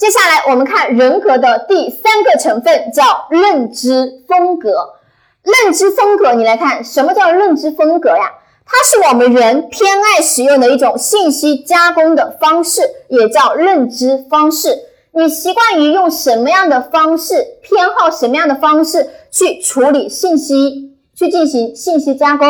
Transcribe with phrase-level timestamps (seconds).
[0.00, 4.94] 接下来我们看人格的第三个成分，叫认知风格。
[5.42, 8.32] 认知风格，你来看，什么叫认知风格呀？
[8.64, 14.70] 它是我们人偏爱使用的一种信息加工的方式，也叫认知方式。
[15.12, 22.46] 你习惯于用什么样的方式，偏好什么样的方式去处理信息，去进行信息加工？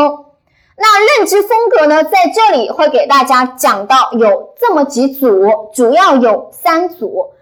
[0.76, 7.32] 那认知风格呢，在这里会给大家讲到有这么几组，主要有三组。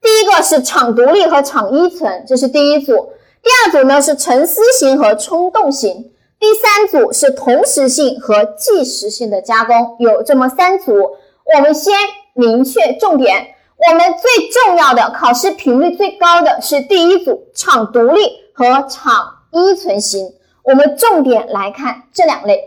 [0.00, 3.12] 第一个是场独立和场依存，这是第一组。
[3.42, 10.92] 第二组呢是沉思型和冲动型，第三组是同时性和即时性的加工，有这么三组。
[10.92, 11.94] 我们先
[12.34, 13.54] 明确重点，
[13.88, 18.20] 我们最重要的考试频率最高的是第一组场独立
[18.52, 20.34] 和场依存型。
[20.64, 22.60] 我们重点来看这两类。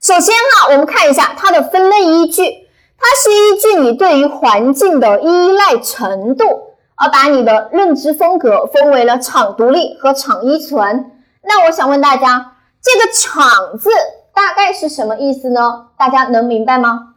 [0.00, 2.67] 首先哈，我们看一下它的分类依据，
[2.98, 6.64] 它是依据你对于环境的依赖程度。
[7.00, 11.12] 而把你的认知风格分为了场独立和场依存。
[11.42, 13.88] 那我想问大家，这个“场”字
[14.34, 15.90] 大概是什么意思呢？
[15.96, 17.14] 大家能明白吗？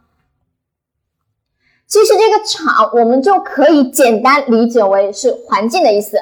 [1.88, 6.16] 其实这个“场”我们就可以简单理解为是环境的意思。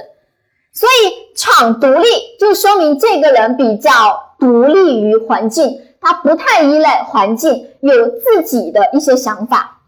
[0.72, 2.08] 所以场独立
[2.40, 9.80] 就说明这个人比较独立于环境，他不太依赖环境，有自己的一些想法。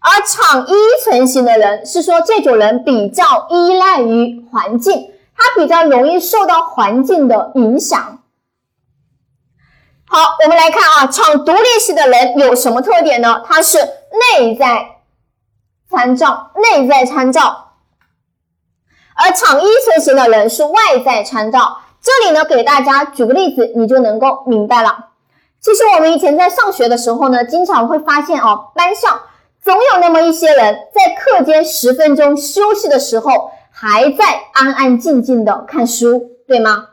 [0.00, 0.72] 而场依
[1.04, 8.22] 存型的人是说，这种人比较依赖于环境，他比较容易受到环境的影响。
[10.06, 13.42] 好，我们来看啊，场独立型的人有什么特点呢？
[13.44, 13.78] 他是
[14.38, 14.86] 内在
[15.90, 17.42] 参照，内在参照；
[19.16, 21.78] 而场依存型的人是外在参照。
[22.00, 25.08] 这里呢，给大家举个例子，你就能够明白了。
[25.60, 29.20] 其实我们以前在上学的时候呢，经常会发现哦，班上。
[29.60, 36.86] 总有那么一些人在课间十分钟休息的时候，还在安安静静的看书，对吗？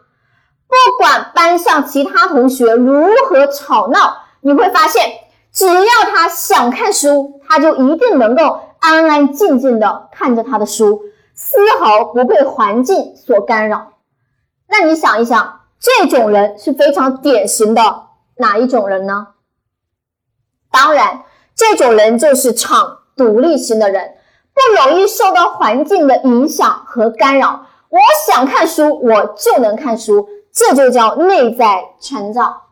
[0.68, 5.10] 不管班上其他同学如何吵闹，你会发现，
[5.54, 11.04] 只要他想看书，他就一定能够安安静静的看着他的书，
[11.36, 13.94] 丝毫不被环境所干扰。
[14.68, 18.05] 那你想一想，这种人是非常典型的
[18.38, 19.28] 哪一种人呢？
[20.72, 21.24] 当然。
[21.58, 24.16] 这种人就是场独立型的人，
[24.54, 27.68] 不容易受到环境的影响和干扰。
[27.88, 27.98] 我
[28.28, 32.64] 想看书，我就能看书，这就叫内在参照。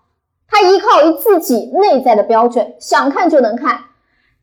[0.49, 3.69] 他依靠于自己内在的标准，想看就能看。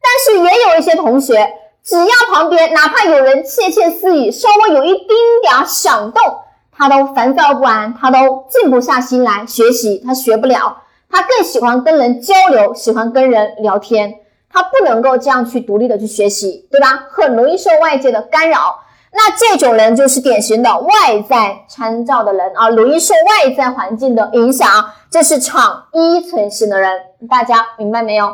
[0.00, 1.46] 但是也有一些同学，
[1.84, 5.08] 只要旁边哪怕有人窃窃私语，稍微有一丁
[5.42, 6.22] 点响动，
[6.72, 10.78] 他都烦躁不安，他都静不下心来学习，他学不了。
[11.10, 14.14] 他更喜欢跟人交流，喜欢跟人聊天。
[14.52, 17.06] 他不能够这样去独立的去学习，对吧？
[17.10, 18.80] 很容易受外界的干扰。
[19.12, 24.68] 那这种人就是典型的外在参照的人啊，容易受外在环境的影响。
[25.10, 28.26] 这是场依存型的人，大家明白没有？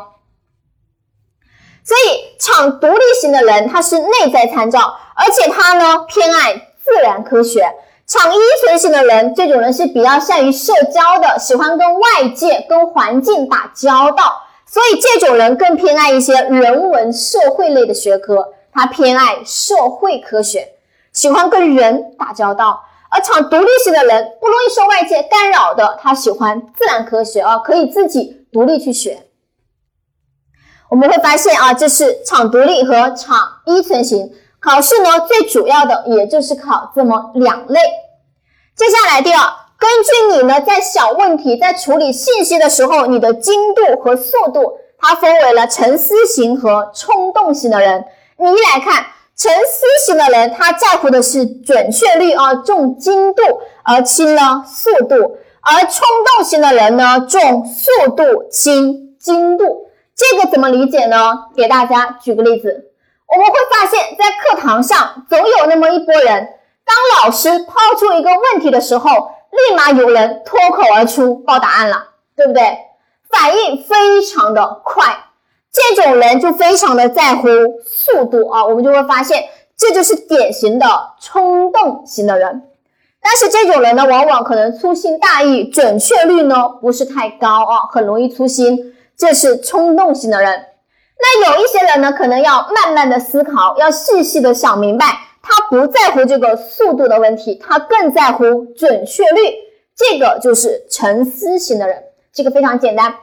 [1.83, 7.71] 所以场独立型的人，他是内在参照，而且他呢偏爱自然科学。
[8.07, 14.43] 场依存型的人，这种人是比较善于社交的，喜欢跟外界、跟环境打交道。
[14.65, 20.75] 所以这种人更偏爱一些人文社会类的学科，他偏爱社会科学，
[21.11, 22.81] 喜欢跟人打交道。
[23.09, 29.23] 而场独立型的人不容易受外界干扰的，他喜欢自然科学啊，可以自己独立去学。
[30.89, 34.33] 我们会发现啊，这是场独立和场依存型。
[34.67, 37.79] 考试呢，最主要的也就是考这么两类。
[38.75, 39.39] 接下来第二。
[39.79, 48.03] 根据你呢，在小问题在处理信息的时候，你的精度和速度，它分为了沉思型和冲动型的人。
[48.37, 49.05] 你来看，
[49.37, 53.43] 沉思型的人，他在乎的是准确率啊，重精度，
[53.83, 55.15] 而轻呢速度；
[55.61, 56.05] 而冲
[56.35, 59.87] 动型的人呢，重速度轻精度。
[60.15, 61.31] 这个怎么理解呢？
[61.55, 62.86] 给大家举个例子，
[63.27, 66.53] 我们会发现，在课堂上总有那么一波人，
[66.85, 69.31] 当老师抛出一个问题的时候。
[69.49, 72.61] 立马有人脱口而出报答案了，对不对？
[73.29, 75.05] 反应非常的快，
[75.71, 77.47] 这种人就非常的在乎
[77.83, 78.63] 速度啊。
[78.65, 80.85] 我们就会发现，这就是典型的
[81.21, 82.69] 冲动型的人。
[83.21, 88.95] 但是这种人呢，往往可能粗心大意，准确率呢不是太高啊，很容易粗心。
[89.17, 90.65] 这是冲动型的人。
[91.19, 95.05] 那有一些人呢，可能要慢慢的思考，要细细的想明白。
[95.41, 99.55] 他不在乎这个速度的问题，他更在乎准确率。
[99.95, 102.03] 这个就是沉思型的人，
[102.33, 103.15] 这个非常简单。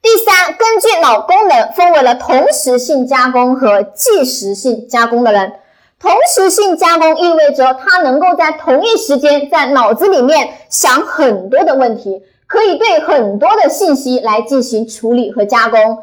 [0.00, 5.52] 第三，根据脑功能分为了同时性加工和即时性加工的人。
[5.98, 15.98] 同时性加工意味着他能够在同一时间在脑子里面想很多的问题，可以对很多的信息来进行处理和加工。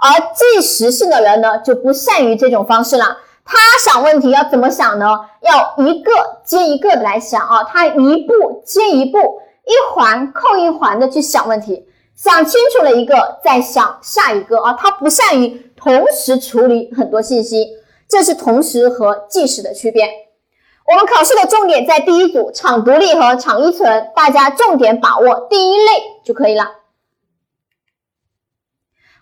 [0.00, 3.18] 而即时性的人呢，就不善于这种方式了。
[3.44, 5.06] 他想问题要怎么想呢？
[5.40, 6.12] 要一个
[6.44, 9.18] 接一个的来想啊，他一步接一步，
[9.66, 17.66] 一环扣一环的去想问题，想清楚了一个再想下一个啊，他不善于同时处理很多信息。
[18.08, 20.04] 这是同时和即时的区别。
[20.04, 26.64] 我们考试的重点在第一组场独立和场依存，大家重点把握第一类就可以了。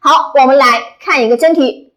[0.01, 1.93] 好，我们来看一个真题：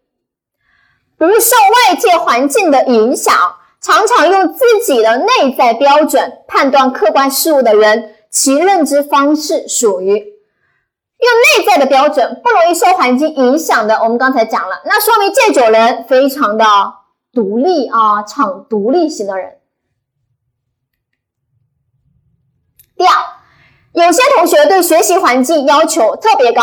[1.16, 1.56] 不受
[1.90, 3.34] 外界环境的影响，
[3.80, 10.32] 常常用自己的内在标准判断客观事物的人，其认知方式属于。
[11.22, 16.64] 用内在的标准不容易受环境影响的，我们刚才讲了，那说明这种人非常的
[17.32, 19.58] 独立啊，场独立型的人。
[22.96, 23.14] 第二，
[23.92, 26.62] 有些同学对学习环境要求特别高，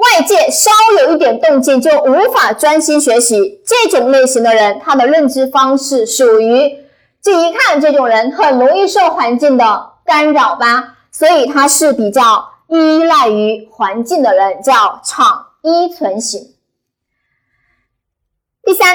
[0.00, 0.70] 外界稍
[1.00, 6.76] 有一点动静就无法专心学习，这种类型的人，他的认知方式属于，
[7.22, 12.48] 这一看这种人很容易受环境的干扰吧，所以他是比较。
[12.72, 16.40] 依赖于环境的人叫场依存型。
[18.62, 18.94] 第三，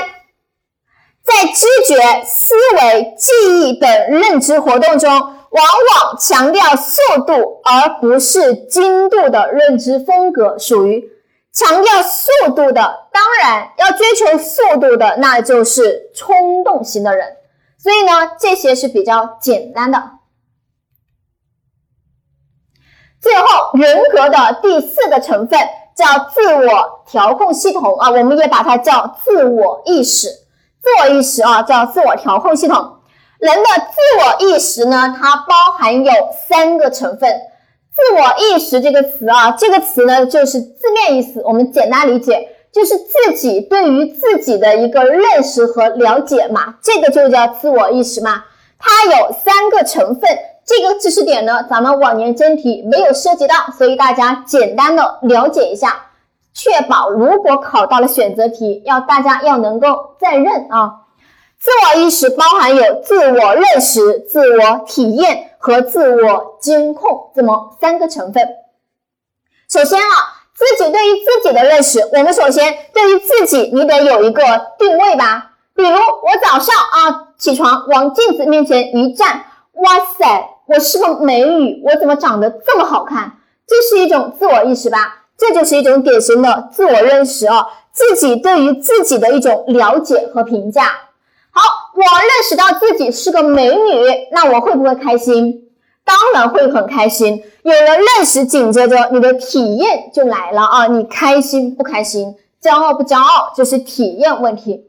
[1.22, 11.10] 在知觉、思维、记忆等认知活动中，往往强调速度而不是精度的认知风格属于
[11.54, 13.08] 强调速度的。
[13.14, 17.38] 当然，要追求速度的，那就是冲动型的人。
[17.78, 20.12] 所以呢，这些是比较简单的。
[23.22, 25.58] 最后，人格的第四个成分
[25.96, 30.28] 叫自我调控系统啊，我们也把它叫自我意识。
[30.28, 32.95] 自我意识啊，叫自我调控系统。
[33.46, 36.12] 人的自我意识呢，它包含有
[36.50, 37.30] 三个成分。
[37.94, 48.44] 自我意识这个词啊，这个词呢，就是字面意思，我们简单理解就是自己对于自己的一个认识和了解嘛，这个就叫自我意识嘛。
[48.80, 50.30] 它有三个成分。
[50.66, 56.08] 这个知识点呢，咱们往年真题没有涉及到，所以大家简单的了解一下，
[56.56, 61.05] 确保如果考到了选择题，要大家要能够再认啊。
[61.60, 68.48] 自我意识包含有自我认识、自我体验和自我监控这么三个成分。
[69.68, 70.06] 首先啊，
[70.54, 74.44] 自己对于自己的认识，我们首先对于自己，你得有一个
[74.78, 75.52] 定位吧。
[75.74, 79.44] 比如我早上啊起床，往镜子面前一站，
[79.74, 80.50] 哇塞！
[80.68, 83.38] 我是个美女，我怎么长得这么好看？
[83.68, 85.26] 这是一种自我意识吧？
[85.38, 90.92] 这就是一种典型的自我认识哦，自己对于自己的一种了解和评价。
[91.96, 95.70] 我认识到自己是个美女，那我会不会开心？
[96.04, 97.44] 当然会很开心。
[97.64, 100.88] 有了认识，紧接着你的体验就来了啊！
[100.88, 102.36] 你开心不开心？
[102.62, 103.54] 骄傲不骄傲？
[103.56, 104.86] 就是体验问题。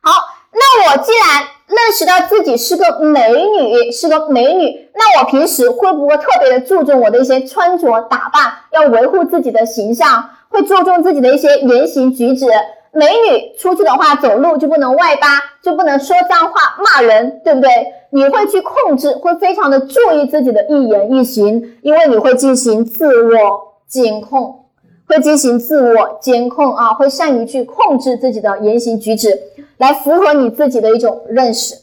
[0.00, 0.12] 好，
[0.52, 1.48] 那我既然。
[1.66, 12.46] 认识到自己是个美女，是个美女，那我平时会不会特别的注重我的一些穿着打扮，要维护自己的形象，会注重自己的一些言行举止？
[12.92, 17.70] 美女出去的话，走路就不能外八，就不能说脏话、骂人，对不对？
[18.10, 24.62] 你会去控制，会非常的注意自己的一言一行，因为你会进行自我监控。
[25.08, 29.40] 会进行自我监控啊，会善于去控制自己的言行举止，
[29.76, 31.76] 来符合你自己的一种认识。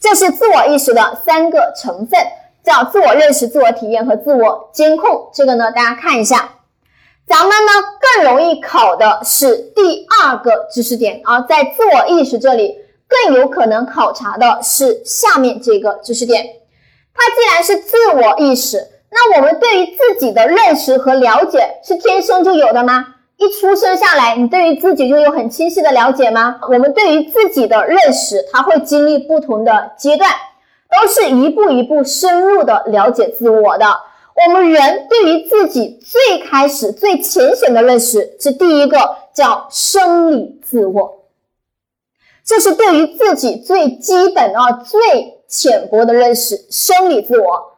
[0.00, 2.18] 这是自我意识的三个成分，
[2.64, 5.28] 叫自我认识、自我体验和自我监控。
[5.34, 6.48] 这个呢，大家看一下。
[7.28, 7.72] 咱们呢
[8.16, 12.74] 更容易考的是第二个知识点啊，在自我意识这里
[13.06, 16.44] 更有可能考察的是下面这个知识点。
[17.14, 18.88] 它既然是自我意识。
[19.10, 23.06] 那我们对于自己的认识和了解是天生就有的吗？
[23.38, 26.60] 一出生下来，你对于自己就有很清晰的了解吗？
[26.68, 30.30] 我们对于自己的认识，它会经历不同的阶段，
[30.90, 33.86] 都是一步一步深入的了解自我的。
[34.46, 41.24] 我们人对于自己最开始最浅显的认识是第一个叫生理自我，
[42.44, 47.72] 这是对于自己最基本啊最浅薄的认识，生理自我。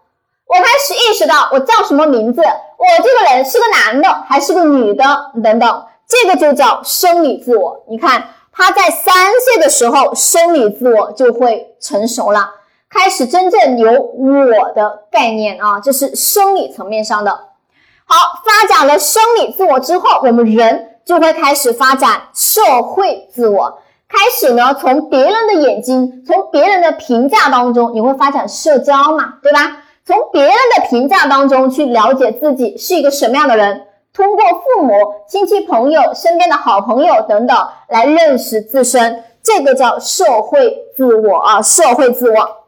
[0.47, 5.05] 我开始意识到我叫什么名字，我这个人是个男的还是个女的
[5.43, 7.83] 等等，这个就叫生理自我。
[7.89, 12.51] 你看他在三岁的时候，生理自我就会成熟了，
[12.91, 17.31] 开始真正有我的概念啊，这是生理层面上的。
[18.05, 23.79] 好，发展了生理自我之后，我们人就会开始发展社会自我，
[24.09, 29.85] 开始呢从别人的眼睛，从别人的评价当中，你会发展社交嘛，对吧？
[30.05, 34.93] 从别人的评价当中去了解自己是一个什么样的人，通过父母、
[35.29, 37.57] 亲戚、朋友、身边的好朋友等等
[37.89, 42.60] 来认识自身，这个叫社会自我啊，社会自我。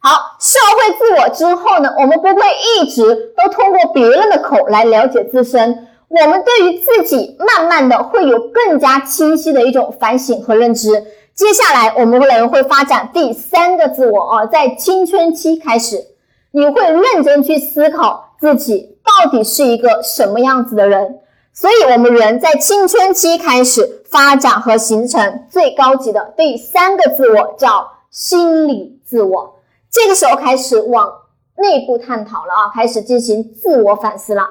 [0.00, 2.42] 好，社会自我之后呢，我们不会
[2.80, 11.04] 一直都通过别人的口来了解自身，我们对于自己慢慢的会有更加清晰的一种反省和认知。
[11.34, 16.06] 接下来我们人会发展第三个自我啊，在青春期开始，
[16.52, 21.18] 你会认真去思考自己到底是一个什么样子的人。
[21.52, 29.57] 所以，我们人在青春期开始发展和形成最高级的第三个自我，叫心理自我。
[29.90, 31.10] 这个时候开始往
[31.56, 34.46] 内部探讨了啊，开始进行自我反思了。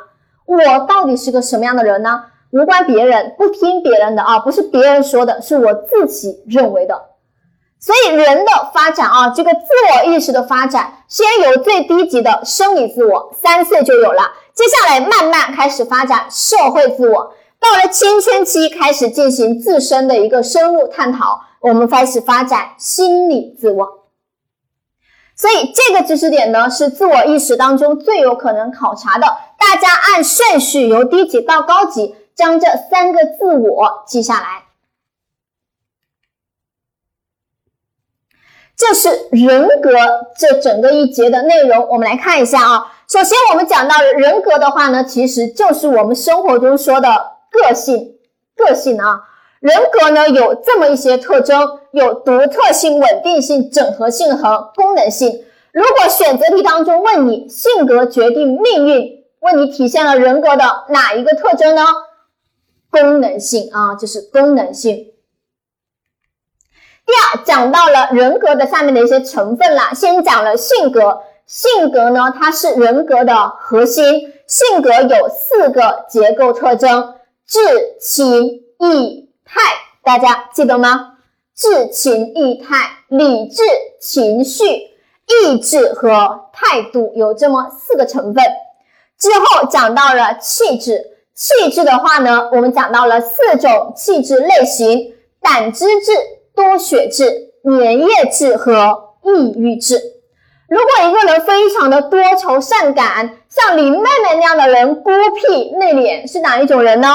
[0.46, 2.24] 我到底是个什么样的人呢？
[2.52, 7.10] 无关别人，不听别人的啊，不是别人说的，是我自己认为的。
[7.80, 9.60] 所以人的发展啊，这个自
[9.94, 24.07] 我意识的发展，先有最低级的生理自我，三岁就有了，接下来慢慢开始发展社会自我，到了青春期开始进行自身的一个深入探讨，我们开始发展心理自我。
[25.38, 29.28] 所以这个知识点呢，是自我意识当中最有可能考察的。
[29.60, 34.64] 大家按顺序由低级到高级，将这三个自我记下来。
[38.76, 39.92] 这是人格
[40.38, 42.94] 这整个一节的内容，我们来看一下啊。
[43.08, 48.18] 首先，我们讲到人格的话呢，其实就是我们生活中说的个性，
[48.56, 49.22] 个性啊。
[49.60, 55.44] 人格呢有这么一些特征，有独特性、稳定性、整合性和功能性。
[55.72, 61.84] 如果选择题当中问你性格决定命运，问你体现了人格的哪一个特征呢？
[62.90, 64.96] 功能性啊，就是功能性。
[67.06, 69.94] 第二，讲到了人格的下面的一些成分了。
[69.96, 74.34] 先讲了性格，性格呢它是人格的核心。
[74.48, 77.60] 性格有四个结构特征：智、
[78.00, 79.27] 情、意。
[79.48, 79.60] 态，
[80.04, 81.14] 大家记得吗？
[81.56, 82.76] 志、情、意、态，
[83.08, 83.64] 理智、
[84.00, 88.44] 情绪、意志和态度有这么四个成分。
[89.18, 96.12] 之后讲到了气质，气质的话呢，我们讲到了四种气质类型：胆汁质、
[96.54, 100.00] 多血质、粘液质和抑郁质。
[100.70, 107.08] 如果一个人非常的多愁善感，像林妹妹那样的人，孤僻内敛，是哪一种人呢？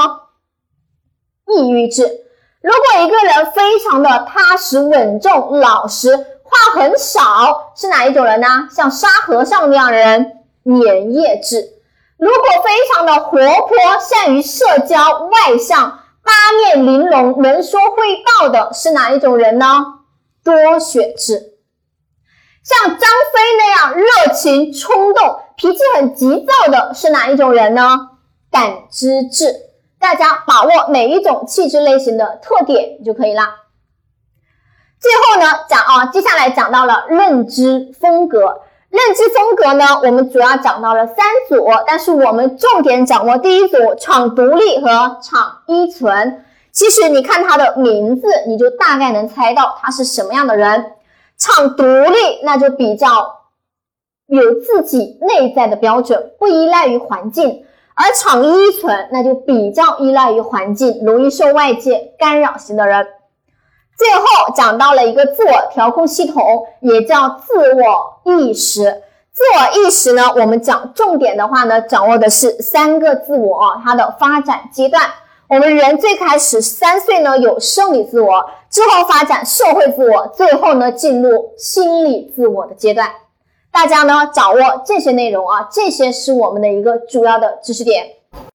[1.47, 2.22] 抑郁质。
[2.63, 8.47] 如果一个人非常的踏实稳重、老实，话很少，是哪一种人呢？
[8.71, 11.61] 像沙和尚那样的人，粘液质。
[12.17, 19.67] 如果非常的活泼、善于社交、外向、八面玲珑、能说会道的，是哪一种人呢？
[20.41, 21.55] 多血质。
[22.63, 27.99] 像张飞那样热情冲动、脾气很急躁的，是哪一种人呢？
[28.49, 29.53] 感知质。
[30.03, 33.55] 大家把握每一种气质类型的特点就可以啦。
[34.99, 38.63] 最后呢，讲啊，接下来讲到了认知风格。
[38.89, 41.15] 认知风格呢，我们主要讲到了三
[41.47, 46.43] 组，但是我们重点掌握第一组：场独立和场依存。
[46.73, 50.91] 其实你看它的名字，你就大概能猜到他是什么样的人。
[51.37, 53.07] 场独立，那就比较
[54.27, 57.65] 有自己内在的标准，不依赖于环境。
[57.95, 63.07] 而场依存，那就比较依赖于环境，容易受外界干扰型的人。
[63.95, 69.03] 最后讲到了一个自我调控系统，也叫自我意识。
[69.31, 75.03] 自我意识呢，我们讲重点的话呢，掌握的是三个自我，它的发展阶段。
[75.47, 83.07] 我们人最开始三岁呢，有生理自我，之后发展社会自我，最后呢，进入心理自我的阶段。
[83.73, 88.05] 大家呢掌握这些内容啊，这些是我们的一个主要的知识点。